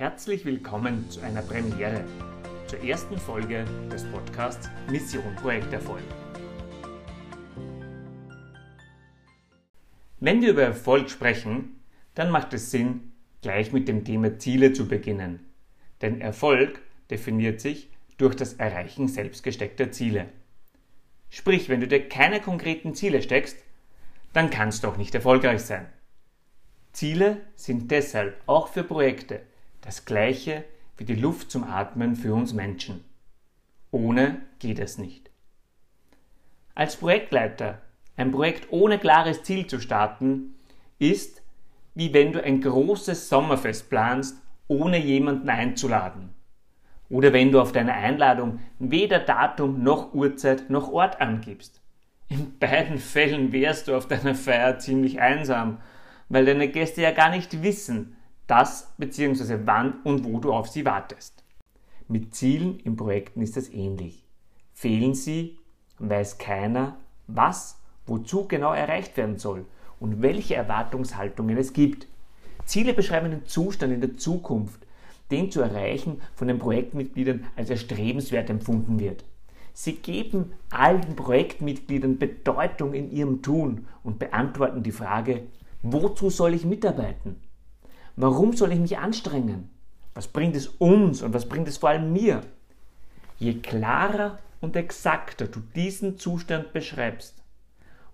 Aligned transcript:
Herzlich 0.00 0.46
willkommen 0.46 1.10
zu 1.10 1.20
einer 1.20 1.42
Premiere, 1.42 2.02
zur 2.68 2.82
ersten 2.82 3.18
Folge 3.18 3.66
des 3.92 4.02
Podcasts 4.04 4.70
Mission 4.90 5.36
Projekterfolg. 5.36 6.02
Wenn 10.18 10.40
wir 10.40 10.52
über 10.52 10.62
Erfolg 10.62 11.10
sprechen, 11.10 11.82
dann 12.14 12.30
macht 12.30 12.54
es 12.54 12.70
Sinn, 12.70 13.12
gleich 13.42 13.74
mit 13.74 13.88
dem 13.88 14.06
Thema 14.06 14.38
Ziele 14.38 14.72
zu 14.72 14.88
beginnen. 14.88 15.40
Denn 16.00 16.22
Erfolg 16.22 16.80
definiert 17.10 17.60
sich 17.60 17.90
durch 18.16 18.34
das 18.34 18.54
Erreichen 18.54 19.06
selbst 19.06 19.42
gesteckter 19.42 19.92
Ziele. 19.92 20.30
Sprich, 21.28 21.68
wenn 21.68 21.82
du 21.82 21.86
dir 21.86 22.08
keine 22.08 22.40
konkreten 22.40 22.94
Ziele 22.94 23.20
steckst, 23.20 23.58
dann 24.32 24.48
kannst 24.48 24.82
du 24.82 24.88
auch 24.88 24.96
nicht 24.96 25.14
erfolgreich 25.14 25.60
sein. 25.60 25.92
Ziele 26.92 27.42
sind 27.54 27.90
deshalb 27.90 28.40
auch 28.46 28.68
für 28.68 28.82
Projekte 28.82 29.42
das 29.80 30.04
gleiche 30.04 30.64
wie 30.96 31.04
die 31.04 31.14
Luft 31.14 31.50
zum 31.50 31.64
Atmen 31.64 32.14
für 32.14 32.34
uns 32.34 32.52
Menschen. 32.52 33.04
Ohne 33.90 34.42
geht 34.58 34.78
es 34.78 34.98
nicht. 34.98 35.30
Als 36.74 36.96
Projektleiter 36.96 37.80
ein 38.16 38.32
Projekt 38.32 38.70
ohne 38.70 38.98
klares 38.98 39.42
Ziel 39.42 39.66
zu 39.66 39.80
starten, 39.80 40.54
ist 40.98 41.42
wie 41.94 42.12
wenn 42.12 42.32
du 42.32 42.42
ein 42.42 42.60
großes 42.60 43.28
Sommerfest 43.28 43.90
planst, 43.90 44.40
ohne 44.68 44.98
jemanden 44.98 45.48
einzuladen. 45.48 46.34
Oder 47.08 47.32
wenn 47.32 47.50
du 47.50 47.60
auf 47.60 47.72
deiner 47.72 47.94
Einladung 47.94 48.60
weder 48.78 49.18
Datum 49.18 49.82
noch 49.82 50.14
Uhrzeit 50.14 50.70
noch 50.70 50.92
Ort 50.92 51.20
angibst. 51.20 51.80
In 52.28 52.58
beiden 52.58 52.98
Fällen 52.98 53.52
wärst 53.52 53.88
du 53.88 53.96
auf 53.96 54.06
deiner 54.06 54.36
Feier 54.36 54.78
ziemlich 54.78 55.20
einsam, 55.20 55.78
weil 56.28 56.44
deine 56.44 56.68
Gäste 56.68 57.02
ja 57.02 57.10
gar 57.10 57.30
nicht 57.30 57.62
wissen, 57.62 58.16
dass 58.50 58.92
bzw. 58.98 59.60
wann 59.64 60.02
und 60.02 60.24
wo 60.24 60.40
du 60.40 60.52
auf 60.52 60.66
sie 60.68 60.84
wartest. 60.84 61.44
Mit 62.08 62.34
Zielen 62.34 62.80
in 62.80 62.96
Projekten 62.96 63.42
ist 63.42 63.56
es 63.56 63.72
ähnlich. 63.72 64.24
Fehlen 64.72 65.14
sie, 65.14 65.60
weiß 66.00 66.38
keiner, 66.38 66.96
was, 67.28 67.78
wozu 68.06 68.48
genau 68.48 68.72
erreicht 68.72 69.16
werden 69.16 69.38
soll 69.38 69.66
und 70.00 70.20
welche 70.20 70.56
Erwartungshaltungen 70.56 71.56
es 71.58 71.72
gibt. 71.72 72.08
Ziele 72.64 72.92
beschreiben 72.92 73.30
den 73.30 73.46
Zustand 73.46 73.92
in 73.92 74.00
der 74.00 74.16
Zukunft, 74.16 74.84
den 75.30 75.52
zu 75.52 75.60
erreichen 75.60 76.20
von 76.34 76.48
den 76.48 76.58
Projektmitgliedern 76.58 77.46
als 77.54 77.70
erstrebenswert 77.70 78.50
empfunden 78.50 78.98
wird. 78.98 79.24
Sie 79.74 79.92
geben 79.92 80.54
allen 80.70 81.14
Projektmitgliedern 81.14 82.18
Bedeutung 82.18 82.94
in 82.94 83.12
ihrem 83.12 83.42
Tun 83.42 83.86
und 84.02 84.18
beantworten 84.18 84.82
die 84.82 84.90
Frage, 84.90 85.42
wozu 85.82 86.30
soll 86.30 86.54
ich 86.54 86.64
mitarbeiten? 86.64 87.36
Warum 88.22 88.52
soll 88.52 88.72
ich 88.72 88.78
mich 88.78 88.98
anstrengen? 88.98 89.70
Was 90.12 90.28
bringt 90.28 90.54
es 90.54 90.66
uns 90.66 91.22
und 91.22 91.32
was 91.32 91.48
bringt 91.48 91.68
es 91.68 91.78
vor 91.78 91.88
allem 91.88 92.12
mir? 92.12 92.42
Je 93.38 93.54
klarer 93.54 94.38
und 94.60 94.76
exakter 94.76 95.46
du 95.46 95.60
diesen 95.74 96.18
Zustand 96.18 96.74
beschreibst, 96.74 97.42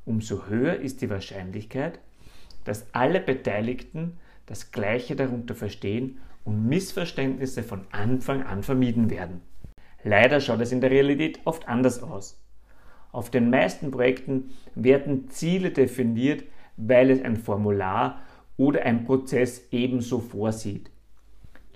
umso 0.05 0.47
höher 0.47 0.77
ist 0.77 1.03
die 1.03 1.11
Wahrscheinlichkeit, 1.11 1.99
dass 2.63 2.87
alle 2.93 3.19
Beteiligten 3.19 4.19
das 4.47 4.71
Gleiche 4.71 5.17
darunter 5.17 5.57
verstehen 5.57 6.19
und 6.45 6.69
Missverständnisse 6.69 7.65
von 7.65 7.81
Anfang 7.91 8.45
an 8.45 8.63
vermieden 8.63 9.11
werden. 9.11 9.41
Leider 10.05 10.41
schaut 10.41 10.61
es 10.61 10.71
in 10.71 10.81
der 10.81 10.93
Realität 10.93 11.41
oft 11.47 11.67
anders 11.67 12.01
aus. 12.01 12.41
Auf 13.11 13.29
den 13.29 13.51
meisten 13.51 13.91
Projekten 13.91 14.51
werden 14.77 15.31
Ziele 15.31 15.73
definiert, 15.73 16.45
weil 16.77 17.11
es 17.11 17.21
ein 17.23 17.37
Formular 17.37 18.21
oder 18.57 18.83
ein 18.83 19.05
Prozess 19.05 19.63
ebenso 19.71 20.21
vorsieht. 20.21 20.91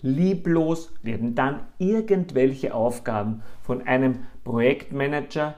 Lieblos 0.03 0.95
werden 1.03 1.35
dann 1.35 1.67
irgendwelche 1.79 2.75
Aufgaben 2.75 3.43
von 3.63 3.87
einem 3.87 4.27
Projektmanager, 4.45 5.57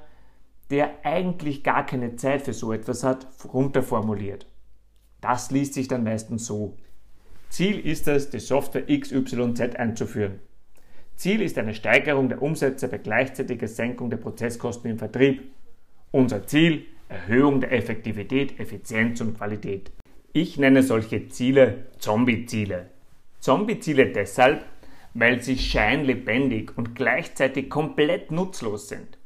der 0.71 1.05
eigentlich 1.05 1.63
gar 1.63 1.87
keine 1.87 2.17
Zeit 2.17 2.43
für 2.43 2.53
so 2.53 2.73
etwas 2.73 3.05
hat, 3.05 3.27
runterformuliert. 3.53 4.47
Das 5.21 5.51
liest 5.51 5.75
sich 5.75 5.87
dann 5.87 6.03
meistens 6.03 6.47
so. 6.47 6.77
Ziel 7.51 7.79
ist 7.79 8.09
es, 8.09 8.31
die 8.31 8.41
Software 8.41 8.87
XYZ 8.87 9.77
einzuführen. 9.77 10.41
Ziel 11.15 11.43
ist 11.43 11.59
eine 11.59 11.75
Steigerung 11.75 12.29
der 12.29 12.43
Umsätze 12.43 12.89
bei 12.89 12.99
gleichzeitiger 12.99 13.69
Senkung 13.69 14.11
der 14.11 14.17
Prozesskosten 14.17 14.91
im 14.91 14.99
Vertrieb. 14.99 15.53
Unser 16.11 16.47
Ziel 16.47 16.87
Erhöhung 17.09 17.61
der 17.61 17.73
Effektivität, 17.73 18.59
Effizienz 18.59 19.21
und 19.21 19.37
Qualität. 19.37 19.93
Ich 20.35 20.57
nenne 20.57 20.83
solche 20.83 21.29
Ziele 21.29 21.89
Zombie-Ziele. 21.99 22.89
Zombie-Ziele 23.41 24.13
deshalb, 24.13 24.65
weil 25.13 25.43
sie 25.43 25.59
scheinlebendig 25.59 26.71
und 26.75 26.95
gleichzeitig 26.95 27.69
komplett 27.69 28.31
nutzlos 28.31 28.89
sind. 28.89 29.19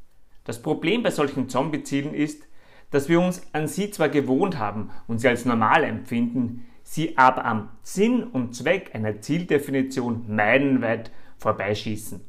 Das 0.42 0.60
Problem 0.60 1.04
bei 1.04 1.12
solchen 1.12 1.48
Zombie-Zielen 1.48 2.12
ist, 2.12 2.48
dass 2.90 3.08
wir 3.08 3.20
uns 3.20 3.46
an 3.52 3.68
sie 3.68 3.92
zwar 3.92 4.08
gewohnt 4.08 4.58
haben 4.58 4.90
und 5.06 5.20
sie 5.20 5.28
als 5.28 5.44
normal 5.44 5.84
empfinden, 5.84 6.66
sie 6.82 7.16
aber 7.16 7.44
am 7.44 7.68
Sinn 7.82 8.24
und 8.24 8.56
Zweck 8.56 8.90
einer 8.92 9.20
Zieldefinition 9.20 10.24
meilenweit 10.26 11.12
vorbeischießen. 11.38 12.20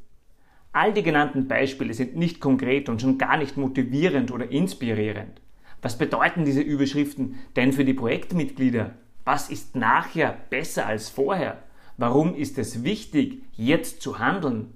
All 0.72 0.94
die 0.94 1.02
genannten 1.02 1.48
Beispiele 1.48 1.96
sind 1.96 2.16
nicht 2.16 2.40
konkret 2.40 2.90
und 2.90 3.02
schon 3.02 3.18
gar 3.18 3.38
nicht 3.38 3.58
motivierend 3.58 4.30
oder 4.30 4.52
inspirierend. 4.52 5.42
Was 5.88 5.98
bedeuten 5.98 6.44
diese 6.44 6.60
Überschriften 6.60 7.36
denn 7.56 7.72
für 7.72 7.86
die 7.86 7.94
Projektmitglieder? 7.94 8.96
Was 9.24 9.50
ist 9.50 9.74
nachher 9.78 10.38
besser 10.50 10.86
als 10.86 11.08
vorher? 11.08 11.64
Warum 11.96 12.36
ist 12.36 12.58
es 12.58 12.84
wichtig, 12.84 13.42
jetzt 13.54 14.02
zu 14.02 14.20
handeln? 14.20 14.74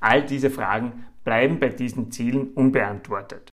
All 0.00 0.24
diese 0.24 0.48
Fragen 0.48 1.04
bleiben 1.22 1.60
bei 1.60 1.68
diesen 1.68 2.10
Zielen 2.10 2.54
unbeantwortet. 2.54 3.52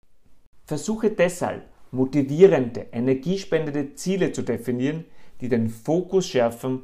Versuche 0.63 1.09
deshalb, 1.09 1.63
motivierende, 1.91 2.87
energiespendende 2.93 3.93
Ziele 3.95 4.31
zu 4.31 4.41
definieren, 4.41 5.03
die 5.41 5.49
den 5.49 5.67
Fokus 5.67 6.29
schärfen 6.29 6.83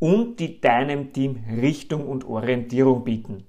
und 0.00 0.40
die 0.40 0.60
deinem 0.60 1.12
Team 1.12 1.44
Richtung 1.62 2.08
und 2.08 2.24
Orientierung 2.24 3.04
bieten. 3.04 3.46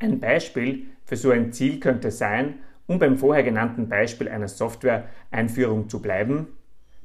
Ein 0.00 0.20
Beispiel 0.20 0.88
für 1.06 1.16
so 1.16 1.30
ein 1.30 1.54
Ziel 1.54 1.80
könnte 1.80 2.10
sein, 2.10 2.58
um 2.90 2.98
beim 2.98 3.16
vorher 3.16 3.44
genannten 3.44 3.88
Beispiel 3.88 4.28
einer 4.28 4.48
Software-Einführung 4.48 5.88
zu 5.88 6.02
bleiben, 6.02 6.48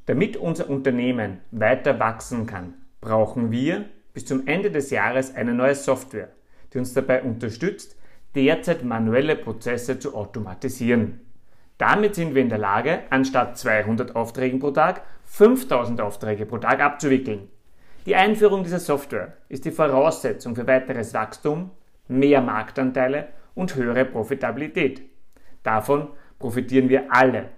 damit 0.06 0.36
unser 0.36 0.68
Unternehmen 0.68 1.38
weiter 1.52 2.00
wachsen 2.00 2.44
kann, 2.48 2.74
brauchen 3.00 3.52
wir 3.52 3.84
bis 4.12 4.24
zum 4.24 4.48
Ende 4.48 4.72
des 4.72 4.90
Jahres 4.90 5.36
eine 5.36 5.54
neue 5.54 5.76
Software, 5.76 6.30
die 6.72 6.78
uns 6.78 6.92
dabei 6.92 7.22
unterstützt, 7.22 7.96
derzeit 8.34 8.82
manuelle 8.82 9.36
Prozesse 9.36 10.00
zu 10.00 10.16
automatisieren. 10.16 11.20
Damit 11.78 12.16
sind 12.16 12.34
wir 12.34 12.42
in 12.42 12.48
der 12.48 12.58
Lage, 12.58 13.02
anstatt 13.10 13.56
200 13.56 14.16
Aufträge 14.16 14.58
pro 14.58 14.72
Tag 14.72 15.02
5000 15.26 16.00
Aufträge 16.00 16.46
pro 16.46 16.58
Tag 16.58 16.80
abzuwickeln. 16.80 17.48
Die 18.06 18.16
Einführung 18.16 18.64
dieser 18.64 18.80
Software 18.80 19.34
ist 19.48 19.64
die 19.64 19.70
Voraussetzung 19.70 20.56
für 20.56 20.66
weiteres 20.66 21.14
Wachstum, 21.14 21.70
mehr 22.08 22.40
Marktanteile 22.40 23.28
und 23.54 23.76
höhere 23.76 24.04
Profitabilität. 24.04 25.02
Davon 25.66 26.10
profitieren 26.38 26.88
wir 26.88 27.12
alle. 27.12 27.48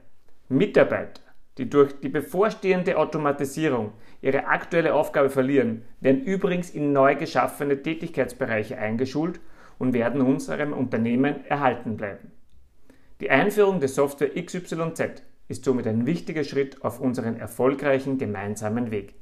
Mitarbeiter, 0.49 1.21
die 1.59 1.69
durch 1.69 2.01
die 2.01 2.09
bevorstehende 2.09 2.97
Automatisierung 2.97 3.93
ihre 4.23 4.47
aktuelle 4.47 4.95
Aufgabe 4.95 5.29
verlieren, 5.29 5.83
werden 6.01 6.23
übrigens 6.23 6.71
in 6.71 6.95
neu 6.95 7.17
geschaffene 7.17 7.83
Tätigkeitsbereiche 7.83 8.79
eingeschult 8.79 9.41
und 9.79 9.93
werden 9.93 10.23
unserem 10.23 10.73
Unternehmen 10.73 11.45
erhalten 11.45 11.99
bleiben. 11.99 12.33
Die 13.21 13.29
Einführung 13.29 13.79
der 13.79 13.91
Software 13.91 14.31
XYZ 14.43 15.23
ist 15.49 15.67
somit 15.67 15.87
ein 15.87 16.07
wichtiger 16.07 16.45
Schritt 16.45 16.83
auf 16.83 17.01
unseren 17.01 17.37
erfolgreichen 17.37 18.17
gemeinsamen 18.17 18.91
Weg. 18.91 19.17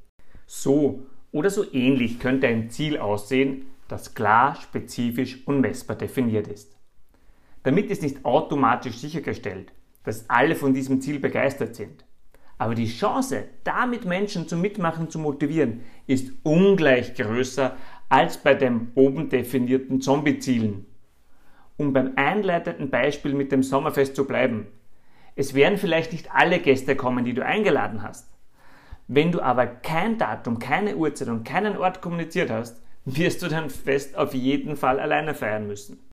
So 0.47 1.07
oder 1.33 1.51
so 1.51 1.65
ähnlich 1.73 2.21
könnte 2.21 2.47
ein 2.47 2.71
Ziel 2.71 2.99
aussehen, 2.99 3.67
das 3.89 4.15
klar, 4.15 4.55
spezifisch 4.55 5.45
und 5.45 5.61
messbar 5.61 5.97
definiert 5.97 6.47
ist. 6.47 6.77
Damit 7.67 7.91
ist 7.91 8.03
nicht 8.03 8.25
automatisch 8.25 8.99
sichergestellt, 8.99 9.73
dass 10.05 10.31
alle 10.31 10.55
von 10.55 10.73
diesem 10.73 11.01
Ziel 11.01 11.19
begeistert 11.19 11.75
sind. 11.75 12.05
Aber 12.59 12.77
die 12.77 12.87
Chance, 12.87 13.49
damit 13.65 14.05
Menschen 14.05 14.47
zum 14.47 14.61
Mitmachen 14.61 15.11
zu 15.11 15.19
motivieren, 15.19 15.81
ist 16.07 16.33
ungleich 16.45 17.15
größer 17.17 17.77
als 18.09 18.39
bei 18.39 18.55
den 18.55 18.93
oben 18.95 19.29
definierten 19.31 20.01
Zombie-Zielen 20.01 20.87
um 21.77 21.93
beim 21.93 22.13
einleitenden 22.17 22.89
Beispiel 22.89 23.35
mit 23.35 23.53
dem 23.53 23.63
Sommerfest 23.63 24.17
zu 24.17 24.27
bleiben. 24.27 24.69
Es 25.35 25.55
werden 25.55 25.77
vielleicht 25.77 26.13
nicht 26.13 26.35
alle 26.35 26.61
Gäste 26.61 26.97
kommen, 26.97 27.25
die 27.25 27.35
du 27.35 27.45
eingeladen 27.45 28.03
hast. 28.03 28.31
Wenn 29.09 29.31
du 29.31 29.43
aber 29.43 29.67
kein 29.67 30.17
Datum, 30.17 30.59
keine 30.59 30.97
Uhrzeit 30.97 31.29
und 31.29 31.45
keinen 31.45 31.77
Ort 31.77 32.01
kommuniziert 32.01 32.49
hast, 32.51 32.81
wirst 33.05 33.43
du 33.43 33.49
dein 33.49 33.69
Fest 33.69 34.17
auf 34.17 34.33
jeden 34.33 34.77
Fall 34.77 34.99
alleine 34.99 35.35
feiern 35.35 35.67
müssen. 35.67 36.06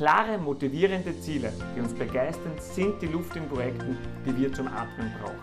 Klare, 0.00 0.38
motivierende 0.38 1.20
Ziele, 1.20 1.52
die 1.76 1.80
uns 1.82 1.92
begeistern, 1.92 2.52
sind 2.58 3.02
die 3.02 3.06
Luft 3.06 3.36
in 3.36 3.46
Projekten, 3.46 3.98
die 4.24 4.34
wir 4.34 4.50
zum 4.50 4.66
Atmen 4.66 5.12
brauchen. 5.20 5.36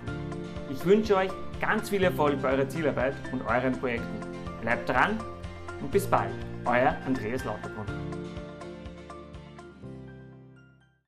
Ich 0.71 0.83
wünsche 0.83 1.15
euch 1.15 1.29
ganz 1.61 1.91
viel 1.91 2.03
Erfolg 2.03 2.41
bei 2.41 2.53
eurer 2.53 2.67
Zielarbeit 2.67 3.13
und 3.31 3.43
euren 3.43 3.73
Projekten. 3.73 4.19
Bleibt 4.61 4.89
dran 4.89 5.19
und 5.79 5.91
bis 5.91 6.07
bald, 6.07 6.33
euer 6.65 6.97
Andreas 7.05 7.45
Lauterbrunn. 7.45 8.06